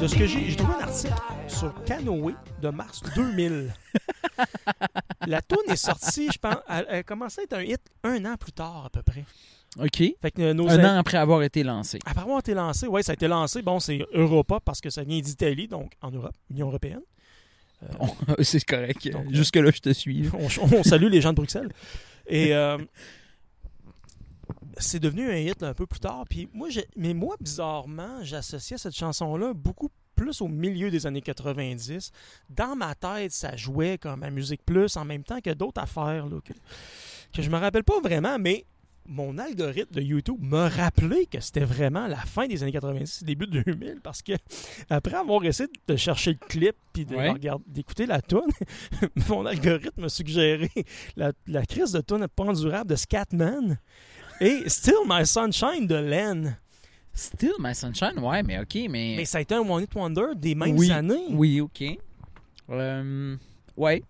[0.00, 1.14] De ce que j'ai, j'ai trouvé un article
[1.48, 3.74] sur Canoë de mars 2000.
[5.26, 8.24] la tune est sortie, je pense, elle, elle a commencé à être un hit un
[8.24, 9.24] an plus tard à peu près.
[9.78, 9.96] OK.
[10.22, 11.98] Fait que euh, nos Un an après avoir été lancé.
[12.06, 13.62] Après avoir été lancé, oui, ça a été lancé.
[13.62, 17.02] Bon, c'est Europa parce que ça vient d'Italie, donc en Europe, Union européenne.
[17.82, 19.06] Euh, C'est correct.
[19.10, 20.28] Donc, Jusque-là, je te suis.
[20.32, 21.70] on, on salue les gens de Bruxelles.
[22.26, 22.78] Et euh,
[24.78, 26.24] c'est devenu un hit un peu plus tard.
[26.28, 31.20] Puis moi, j'ai- mais moi, bizarrement, j'associais cette chanson-là beaucoup plus au milieu des années
[31.20, 32.10] 90.
[32.48, 36.26] Dans ma tête, ça jouait comme à Musique Plus en même temps que d'autres affaires
[36.26, 36.52] là, que,
[37.34, 38.64] que je me rappelle pas vraiment, mais
[39.08, 43.46] mon algorithme de YouTube m'a rappelé que c'était vraiment la fin des années 90, début
[43.46, 44.32] 2000, parce que
[44.90, 47.34] après avoir essayé de chercher le clip puis Ouais.
[47.66, 48.40] d'écouter la tune,
[49.28, 50.70] mon algorithme m'a suggéré
[51.16, 53.78] la, la crise de tune pas endurable de Scatman
[54.40, 56.58] et Still My Sunshine de Len.
[57.14, 59.14] Still My Sunshine, ouais, mais OK, mais...
[59.16, 61.26] Mais ça a été un One Hit Wonder des mêmes Oui, années.
[61.30, 61.82] Oui, OK.
[62.70, 63.36] Euh,
[63.76, 64.02] ouais.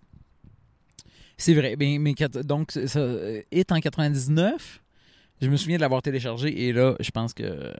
[1.37, 1.75] C'est vrai.
[1.77, 4.81] Mais, mais donc, ça, ça, euh, en 99,
[5.41, 7.73] je me souviens de l'avoir téléchargé et là, je pense que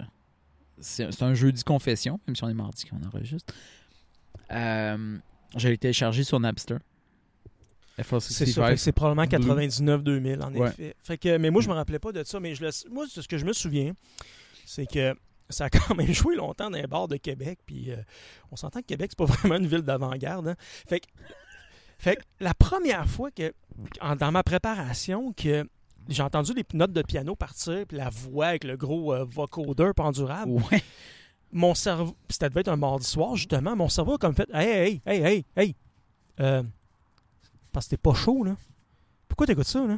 [0.80, 3.54] c'est un jeudi confession, même si on est mardi qu'on enregistre.
[4.52, 5.18] Euh,
[5.56, 6.78] je l'ai téléchargé sur Napster.
[7.98, 8.70] C'est ça, fait FL65.
[8.72, 10.70] que c'est probablement 99-2000 en Ouais.
[10.70, 10.96] effet.
[11.04, 12.40] Fait que, mais moi, je me rappelais pas de ça.
[12.40, 13.94] Mais je le- moi, ce que je me souviens,
[14.66, 15.16] c'est que
[15.50, 17.58] ça a quand même joué longtemps dans les bars de Québec.
[17.66, 17.96] Puis euh,
[18.52, 20.50] on s'entend que Québec, c'est pas vraiment une ville d'avant-garde.
[20.50, 20.56] hein.
[20.88, 21.08] Fait, que,
[21.98, 23.52] fait que la première fois que,
[24.00, 25.68] en- dans ma préparation, que
[26.10, 29.92] j'ai entendu les notes de piano partir, puis la voix avec le gros euh, vocoder
[29.96, 30.84] pas endurable, Ouais.
[31.52, 34.50] mon cerveau, puis ça devait être un mardi soir justement, mon cerveau a comme fait
[34.54, 35.76] Hey, hey, hey, hey, hey,
[36.40, 36.64] euh,
[37.72, 38.56] parce que t'es pas chaud, là.
[39.28, 39.98] Pourquoi t'écoutes ça, là?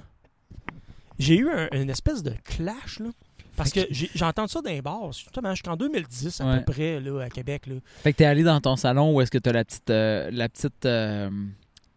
[1.17, 3.10] J'ai eu un- une espèce de clash, là.
[3.56, 3.82] Parce que
[4.24, 6.58] entendu ça dans les bars, justement, jusqu'en 2010 à Ouais.
[6.63, 7.76] peu près, là, à Québec, là.
[8.04, 10.48] Fait que t'es allé dans ton salon où est-ce que t'as la petite, euh, la
[10.48, 11.30] petite euh,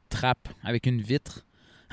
[0.08, 1.44] trappe avec une vitre?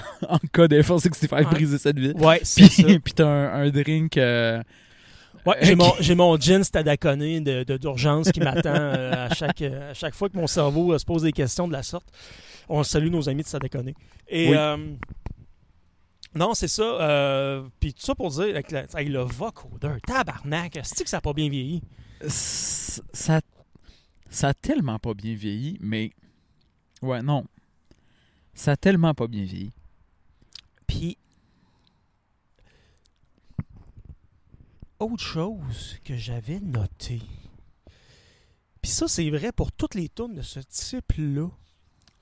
[0.29, 1.45] en cas d'Air 65 Ouais.
[1.45, 2.11] briser cette vie.
[2.15, 2.83] Ouais, c'est ça.
[3.03, 4.17] Puis, t'as un, un drink.
[4.17, 4.61] euh,
[5.45, 9.61] Ouais, j'ai mon, j'ai mon gin stadaconé de, de- d'urgence qui m'attend euh, à, chaque,
[9.61, 12.07] euh, à chaque fois que mon cerveau euh, se pose des questions de la sorte.
[12.67, 13.95] On salue nos amis de stadaconé.
[14.27, 14.97] Et Oui.
[16.35, 17.63] non, c'est ça.
[17.79, 21.21] Puis tout ça pour dire, avec, la, avec le vocodeur, tabarnak, est-ce que ça n'a
[21.21, 21.81] pas bien vieilli?
[22.27, 23.39] ça,
[24.29, 26.11] ça a tellement pas bien vieilli, mais.
[27.01, 27.45] Ouais, non.
[28.53, 29.71] Ça a tellement pas bien vieilli.
[30.89, 31.17] Puis,
[34.99, 37.21] autre chose que j'avais noté.
[38.81, 41.47] Puis ça, c'est vrai pour toutes les tunes de ce type-là.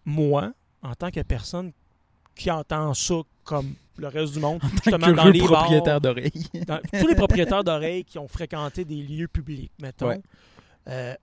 [0.04, 0.52] Moi,
[0.82, 1.72] en tant que personne
[2.36, 6.50] qui entend ça comme le reste du monde, justement dans les propriétaire bars, d'oreilles.
[7.00, 10.22] tous les propriétaires d'oreilles qui ont fréquenté des lieux publics, mettons, Ouais.
[10.90, 11.16] euh,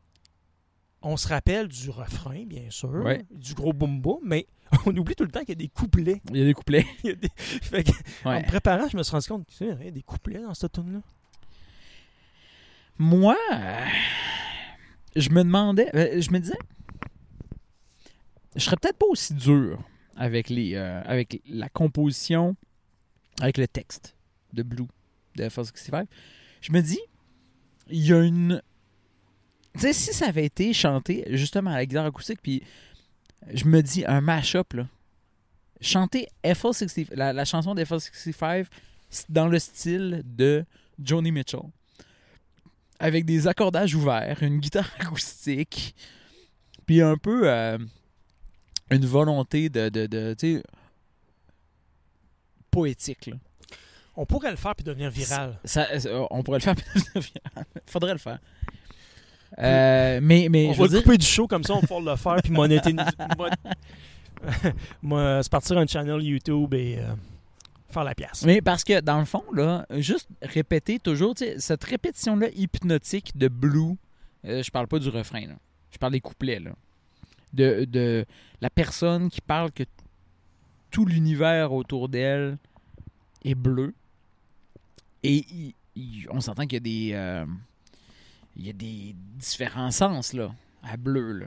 [1.05, 3.25] on se rappelle du refrain, bien sûr, Ouais.
[3.31, 4.47] du gros boom boom, mais
[4.87, 6.21] on oublie tout le temps qu'il y a des couplets.
[6.31, 6.87] Il y a des couplets.
[7.05, 7.93] Il y a des- Fait que,
[8.25, 10.73] En me préparant, je me suis rendu compte qu'il y a des couplets dans cette
[10.73, 11.01] tune là
[12.99, 13.87] Moi, euh,
[15.17, 16.59] je me demandais, euh, je me disais,
[18.57, 19.79] je serais peut-être pas aussi dur
[20.17, 22.57] avec les, euh, avec la composition,
[23.41, 24.17] avec le texte
[24.53, 24.87] de Blue
[25.37, 26.09] de Force 65.
[26.61, 27.01] Je me dis,
[27.89, 28.63] il y a une,
[29.75, 32.63] tu sais, si ça avait été chanté justement à la guitare acoustique, puis
[33.53, 34.87] je me dis un mash-up là,
[35.81, 38.67] chanter FL65, la, la chanson de FL65
[39.29, 40.65] dans le style de
[41.03, 41.61] Joni Mitchell
[43.01, 45.95] avec des accordages ouverts, une guitare acoustique,
[46.87, 47.77] puis un peu euh,
[48.91, 50.63] une volonté de, de, de, tu sais,
[52.71, 53.27] poétique.
[53.27, 53.37] Là.
[54.17, 55.59] On pourrait le faire puis devenir viral.
[55.65, 56.77] Ça, ça- on pourrait le faire.
[57.87, 58.39] Faudrait le faire.
[59.59, 62.01] Euh, mais mais on je va dire, couper du show comme ça, on va pouvoir
[62.01, 62.93] le faire puis monéter.
[63.39, 63.49] mon-
[65.03, 67.15] Moi, se partir un channel YouTube et euh,
[67.89, 68.45] faire la pièce.
[68.45, 73.97] Mais parce que dans le fond, là, juste répéter toujours, cette répétition-là hypnotique de Blue,
[74.45, 75.55] euh, je parle pas du refrain, là.
[75.91, 76.71] je parle des couplets, là.
[77.53, 78.27] De, de
[78.61, 79.85] la personne qui parle que
[80.91, 82.59] tout l'univers autour d'elle
[83.45, 83.95] est bleu.
[85.23, 85.45] Et
[86.31, 87.45] on s'entend qu'il y a des.
[88.57, 91.47] Il y a des différents sens, là, à bleu, là.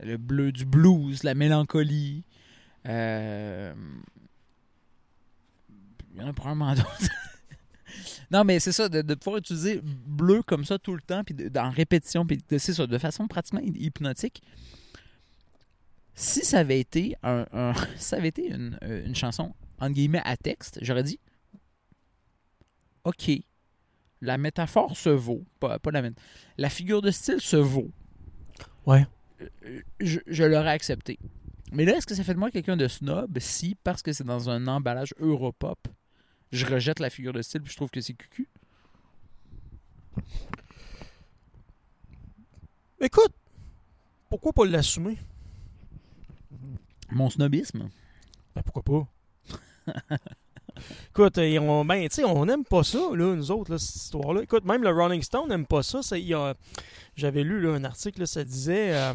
[0.00, 2.24] Le bleu du blues, la mélancolie.
[2.86, 3.72] euh,
[6.14, 7.08] il y en a probablement d'autres.
[8.30, 11.34] non, mais c'est ça, de, de pouvoir utiliser bleu comme ça tout le temps, puis
[11.56, 14.42] en répétition, puis c'est ça, de façon pratiquement hy- hypnotique.
[16.14, 20.20] Si ça avait été un, un- ça avait été une, euh, une chanson entre guillemets
[20.24, 21.18] à texte, j'aurais dit
[23.04, 23.30] OK,
[24.22, 26.02] la métaphore se vaut, pas, pas la
[26.56, 27.90] la figure de style se vaut.
[28.86, 29.04] Ouais.
[29.66, 31.18] Euh, Je, je l'aurais accepté.
[31.72, 34.24] Mais là, est-ce que ça fait de moi quelqu'un de snob si, parce que c'est
[34.24, 35.88] dans un emballage Europop,
[36.52, 38.48] je rejette la figure de style puis je trouve que c'est cucu?
[43.00, 43.32] Écoute,
[44.30, 45.18] pourquoi pas l'assumer?
[47.10, 47.90] Mon snobisme?
[48.54, 49.08] Ben, pourquoi pas?
[51.10, 54.42] Écoute, euh, on, ben, on n'aime pas ça, là, nous autres, là, cette histoire-là.
[54.42, 56.00] Écoute, même le Rolling Stone n'aime pas ça.
[57.16, 58.92] J'avais lu là, un article, là, ça disait.
[58.92, 59.12] euh,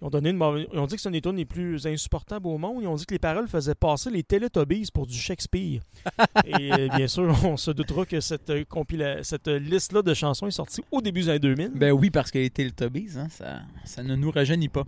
[0.00, 0.36] ils, ont donné une
[0.72, 2.78] ils ont dit que c'est une des tunes les plus insupportables au monde.
[2.82, 5.80] Ils ont dit que les paroles faisaient passer les Teletubbies pour du Shakespeare.
[6.46, 10.46] Et euh, bien sûr, on se doutera que cette, euh, compila- cette liste-là de chansons
[10.46, 11.72] est sortie au début des années 2000.
[11.74, 14.84] Ben oui, parce qu'elle était le Tubbies, hein, ça, ça ne nous rajeunit pas.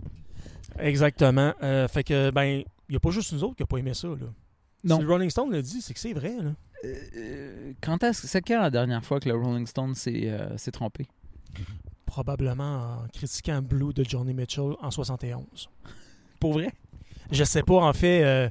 [0.79, 1.53] Exactement.
[1.89, 4.07] Fait que, ben, il n'y a pas juste nous autres qui n'ont pas aimé ça.
[4.07, 4.15] Là.
[4.83, 4.97] Non.
[4.97, 6.35] Si le Rolling Stone le dit, c'est que c'est vrai.
[6.39, 6.51] Là.
[6.83, 10.71] Euh, quand est-ce c'est quand la dernière fois que le Rolling Stone s'est euh, s'est
[10.71, 11.07] trompé?
[12.05, 15.69] Probablement en critiquant Blue de Johnny Mitchell en 71.
[16.39, 16.73] Pour vrai?
[17.31, 18.49] Je sais pas, en fait, euh,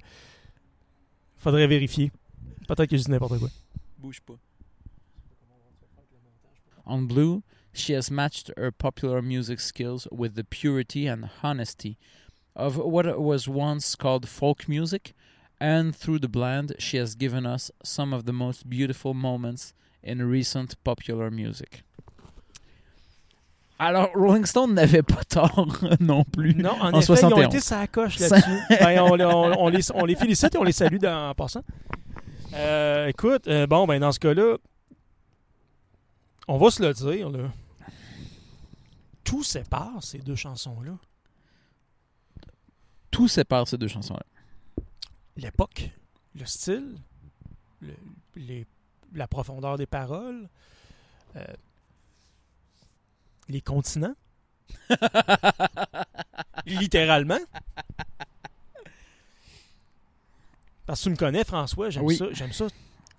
[1.37, 2.11] faudrait vérifier.
[2.67, 3.49] Peut-être que je dis n'importe quoi.
[3.99, 4.35] Bouge pas.
[6.87, 11.99] On Blue, she has matched her popular music skills with the purity and honesty
[12.57, 15.15] of what was once called folk music,
[15.61, 20.19] and through the blend, she has given us some of the most beautiful moments in
[20.29, 21.85] recent popular music.
[23.79, 25.67] Alors, Rolling Stone n'avait pas tort
[26.01, 26.55] non plus.
[26.55, 27.45] Non, en, En effet, ils ont 71.
[27.47, 28.61] été sa coche là-dessus.
[28.81, 31.63] Ben, on, on- on les, on les félicite et on les salue dans- en passant.
[32.53, 34.57] Euh, écoute, euh, bon, ben dans ce cas-là,
[36.49, 37.51] on va se le dire, là.
[39.25, 40.93] Tout sépare ces deux chansons-là.
[43.11, 44.25] Tout sépare ces deux chansons-là.
[45.41, 45.91] L'époque,
[46.35, 46.97] le style,
[47.81, 47.95] le-
[48.37, 48.67] les-
[49.15, 50.49] la profondeur des paroles,
[51.37, 51.45] euh,
[53.49, 54.15] les continents,
[56.67, 57.39] littéralement.
[60.87, 62.17] Parce que tu me connais, François, j'aime Oui.
[62.17, 62.27] ça.
[62.33, 62.67] J'aime ça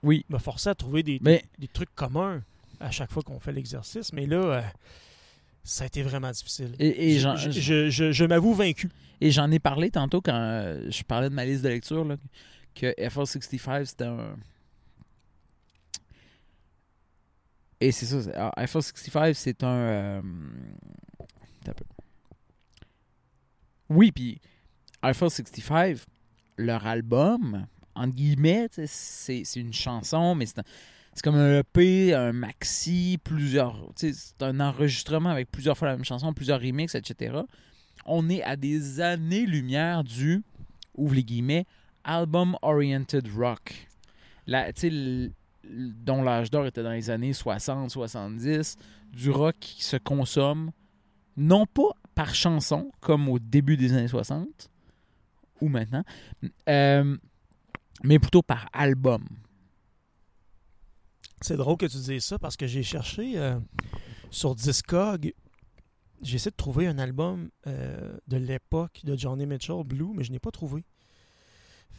[0.03, 0.25] Oui.
[0.29, 2.43] me forcer à trouver des, Mais des trucs communs
[2.79, 4.11] à chaque fois qu'on fait l'exercice.
[4.13, 4.61] Mais là, euh,
[5.63, 6.75] ça a été vraiment difficile.
[6.79, 8.89] Et, et je, j'en- je- je- je- je m'avoue vaincu.
[9.21, 12.17] et j'en ai parlé tantôt quand euh, je parlais de ma liste de lecture, là,
[12.73, 14.35] que FL65, c'était un.
[17.79, 18.51] Et c'est ça.
[18.55, 19.67] ah, FL65, c'est un.
[19.67, 20.21] euh,
[21.67, 21.85] un peu.
[23.89, 24.39] Oui, puis
[25.03, 26.03] FL65,
[26.57, 30.63] leur album, entre guillemets, c'est une chanson, mais c'est un-
[31.13, 33.89] c'est comme un EP, un maxi, plusieurs.
[33.95, 37.41] C'est un enregistrement avec plusieurs fois la même chanson, plusieurs remixes, etc.
[38.05, 40.43] On est à des années-lumière du,
[40.95, 41.65] ouvre les guillemets,
[42.03, 43.87] album oriented rock.
[44.47, 44.71] La,
[45.63, 48.77] dont l'âge d'or était dans les années 60-70,
[49.11, 50.71] du rock qui se consomme
[51.37, 54.69] non pas par chanson, comme au début des années 60,
[55.61, 56.03] ou maintenant,
[56.69, 57.17] euh,
[58.03, 59.23] mais plutôt par album.
[61.41, 63.59] C'est drôle que tu dises ça parce que j'ai cherché euh,
[64.29, 65.33] sur Discog.
[66.21, 70.31] J'ai essayé de trouver un album euh, de l'époque de Johnny Mitchell, Blue, mais je
[70.31, 70.85] n'ai pas trouvé.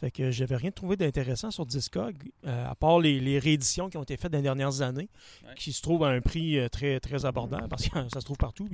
[0.03, 2.13] Fait que j'avais rien trouvé d'intéressant sur Discog,
[2.45, 5.07] euh, à part les, les rééditions qui ont été faites dans les dernières années,
[5.47, 5.53] Ouais.
[5.55, 8.35] qui se trouvent à un prix euh, très, très abordable, parce que ça se trouve
[8.35, 8.67] partout.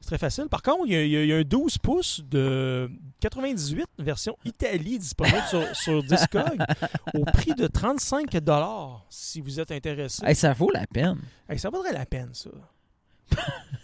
[0.00, 0.46] C'est très facile.
[0.48, 5.42] Par contre, il y, a, il y un 12 pouces de 98 version Italie disponible
[5.50, 6.56] sur, sur Discog
[7.12, 8.34] au prix de 35
[9.10, 10.24] si vous êtes intéressé.
[10.24, 11.18] Hey, ça vaut la peine.
[11.46, 12.48] Hey, ça vaudrait la peine, ça.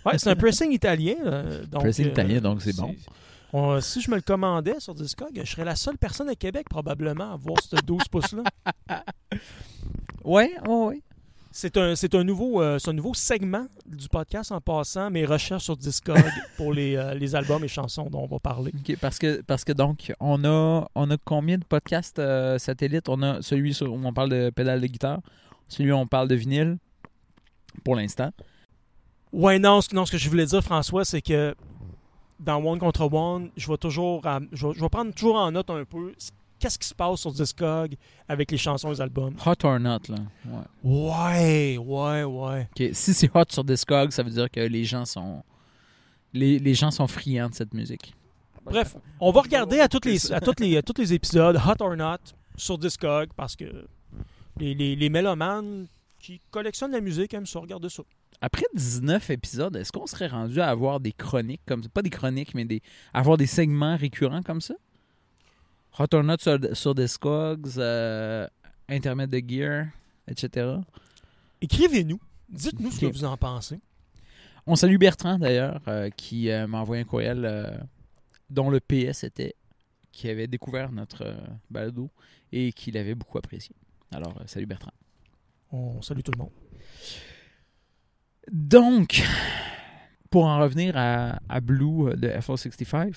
[0.06, 1.16] ouais, c'est un pressing italien.
[1.26, 2.94] euh, donc, Pressing euh, italien, donc c'est bon.
[3.54, 6.66] On- si je me le commandais sur Discog, je serais la seule personne à Québec
[6.68, 8.42] probablement à voir ce 12 pouces-là.
[10.24, 11.02] Ouais, ouais, ouais.
[11.52, 15.24] C'est un, c'est un, nouveau, euh, c'est un nouveau segment du podcast en passant mes
[15.24, 16.16] recherches sur Discog
[16.56, 18.72] pour les, euh, les albums et chansons dont on va parler.
[19.00, 23.08] Parce que parce que donc on a on a combien de podcasts euh, satellites?
[23.08, 25.20] On a celui sur- où on parle de pédale de guitare,
[25.68, 26.78] celui où on parle de vinyle
[27.84, 28.30] pour l'instant.
[29.32, 31.54] Ouais, non, non, ce que je voulais dire, François, c'est que
[32.40, 35.50] dans One contre One, je vais toujours, à- je, vais, je vais prendre toujours en
[35.52, 36.12] note un peu
[36.58, 37.94] qu'est-ce qui se passe sur Discog
[38.28, 39.34] avec les chansons et les albums.
[39.44, 40.16] Hot or not là.
[40.82, 41.78] Ouais.
[41.78, 45.42] Ouais, ouais, Si c'est hot sur Discog, ça veut dire que les gens sont
[46.32, 48.14] les, les gens sont friands de cette musique.
[48.64, 51.82] Bref, on va regarder à, toutes les, à, toutes les, à tous les épisodes, Hot
[51.82, 52.16] or Not,
[52.56, 53.86] sur Discog, parce que
[54.58, 55.86] les, les, les mélomanes
[56.18, 58.02] qui collectionnent la musique aiment ça, regardez ça.
[58.40, 61.88] Après 19 épisodes, est-ce qu'on serait rendu à avoir des chroniques comme ça?
[61.88, 64.74] Pas des chroniques, mais des avoir des segments récurrents comme ça?
[65.98, 68.46] Hot or not sur, sur Discogs, euh,
[68.88, 69.86] Internet de Gear,
[70.28, 70.76] etc.
[71.60, 73.80] Écrivez-nous, dites-nous ce que vous en pensez.
[74.66, 77.76] On salue Bertrand d'ailleurs, euh, qui euh, m'a envoyé un courriel euh,
[78.48, 79.54] dont le PS était
[80.10, 81.36] qui avait découvert notre
[81.70, 82.08] balado
[82.52, 83.74] et qui l'avait beaucoup apprécié.
[84.12, 84.92] Alors, salut Bertrand.
[85.72, 86.52] On salue tout le monde.
[88.52, 89.22] Donc,
[90.30, 93.14] pour en revenir à, à Blue euh, de FL65,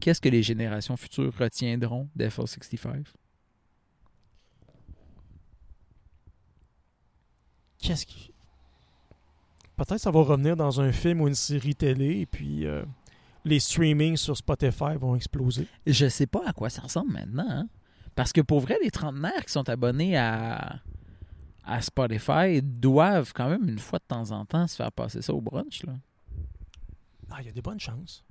[0.00, 3.04] qu'est-ce que les générations futures retiendront de FL65?
[7.78, 8.32] Qu'est-ce qui.
[9.76, 12.84] Peut-être ça va revenir dans un film ou une série télé, et puis euh,
[13.46, 15.66] les streamings sur Spotify vont exploser.
[15.86, 17.46] Je sais pas à quoi ça ressemble maintenant.
[17.48, 17.68] hein.
[18.14, 20.80] Parce que pour vrai, les trentenaires qui sont abonnés à,
[21.64, 25.32] à Spotify doivent quand même une fois de temps en temps se faire passer ça
[25.34, 25.82] au brunch.
[25.84, 25.94] Là,
[27.30, 28.24] Ah, il y a des bonnes chances.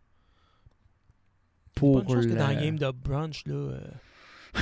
[1.75, 3.53] pour que dans le- game de brunch, là.
[3.55, 3.79] euh,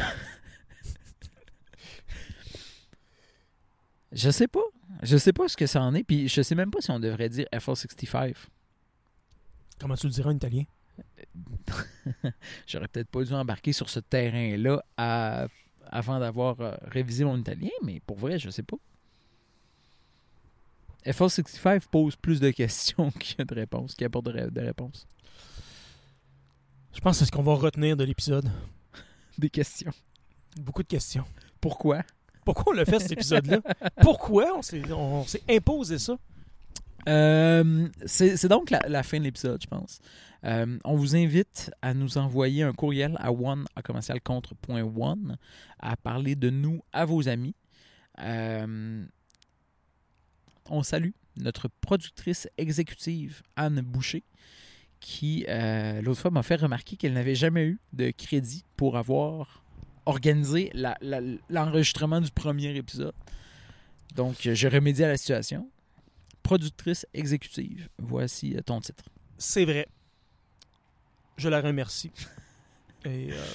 [4.11, 4.61] Je sais pas.
[5.03, 6.03] Je sais pas ce que ça en est.
[6.03, 8.35] Puis je sais même pas si on devrait dire FL65.
[9.79, 10.63] comment tu le dirais en italien?
[12.67, 15.47] J'aurais peut-être pas dû embarquer sur ce terrain-là à-
[15.91, 18.77] avant d'avoir euh, révisé mon italien, mais pour vrai, je sais pas.
[21.05, 25.07] FL65 pose plus de questions qu'il y a de réponses, qu'il apporte de, de réponses.
[26.93, 28.49] Je pense que c'est ce qu'on va retenir de l'épisode.
[29.37, 29.91] Des questions.
[30.59, 31.25] Beaucoup de questions.
[31.61, 32.01] Pourquoi?
[32.43, 33.59] Pourquoi on l'a fait cet épisode-là?
[34.01, 36.17] Pourquoi on s'est imposé ça?
[37.07, 39.99] Euh, c'est donc la, fin de l'épisode, je pense.
[40.43, 44.53] Euh, on vous invite à nous envoyer un courriel à one à commercial contre
[45.79, 47.55] à parler de nous à vos amis.
[48.19, 49.05] Euh,
[50.69, 54.23] on salue notre productrice exécutive Anne Boucher,
[54.99, 55.45] qui
[56.01, 59.63] l'autre fois m'a fait remarquer qu'elle n'avait jamais eu de crédit pour avoir
[60.05, 60.71] organisé
[61.49, 63.13] l'enregistrement du premier épisode.
[64.15, 65.69] Donc, je remédie à la situation
[66.47, 67.89] productrice exécutive.
[67.99, 69.03] Voici euh, ton titre.
[69.37, 69.85] C'est vrai.
[71.37, 72.11] Je la remercie.
[73.05, 73.29] Et.
[73.33, 73.45] euh,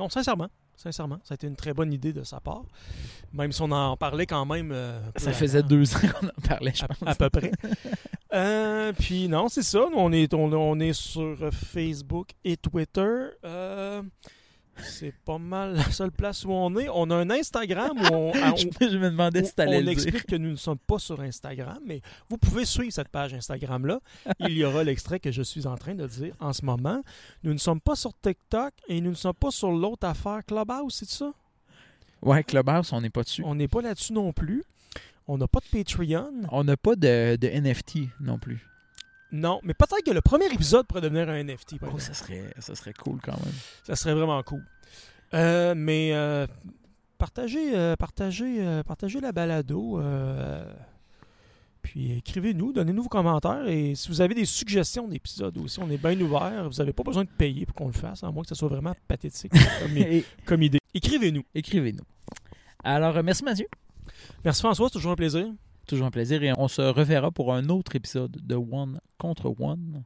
[0.00, 0.48] non, sincèrement.
[0.74, 1.20] sincèrement.
[1.24, 2.62] Ça a été une très bonne idée de sa part.
[3.32, 4.72] Même si on en parlait quand même.
[4.72, 5.38] euh, Ça avant.
[5.38, 7.08] faisait deux ans qu'on en parlait, je à, pense.
[7.08, 7.52] à peu près.
[8.32, 9.80] Euh, puis non, c'est ça.
[9.90, 13.26] Nous, On est, on, on est sur Facebook et Twitter.
[14.82, 16.88] C'est pas mal la seule place où on est.
[16.88, 18.66] On a un Instagram où on, à- je,
[18.98, 19.88] me demandais si on- dire.
[19.88, 24.00] explique que nous ne sommes pas sur Instagram, mais vous pouvez suivre cette page Instagram-là.
[24.40, 27.02] Il y aura l'extrait que je suis en train de dire en ce moment.
[27.42, 30.94] Nous ne sommes pas sur TikTok et nous ne sommes pas sur l'autre affaire Clubhouse,
[30.94, 31.32] c'est ça?
[32.22, 33.42] Ouais, Clubhouse, on n'est pas dessus.
[33.44, 34.64] On n'est pas là-dessus non plus.
[35.26, 36.32] On n'a pas de Patreon.
[36.50, 38.66] On n'a pas de, de NFT non plus.
[39.30, 41.76] Non, mais peut-être que le premier épisode pourrait devenir un NFT.
[41.82, 43.54] Oh, ça serait, ça serait cool quand même.
[43.84, 44.64] Ça serait vraiment cool.
[45.34, 46.46] Euh, mais euh,
[47.18, 50.00] partagez, euh, partagez, partagez la balado.
[51.82, 53.68] puis écrivez-nous, donnez-nous vos commentaires.
[53.68, 56.70] Et si vous avez des suggestions d'épisodes aussi, on est bien ouvert.
[56.70, 58.68] Vous n'avez pas besoin de payer pour qu'on le fasse, à moins que ça soit
[58.68, 60.78] vraiment pathétique comme, comme idée.
[60.94, 61.42] Écrivez-nous.
[61.54, 62.04] Écrivez-nous.
[62.82, 63.66] Alors, merci Mathieu.
[64.42, 65.48] Merci François, c'est toujours un plaisir.
[65.88, 70.04] Toujours un plaisir et on se reverra pour un autre épisode de One contre One.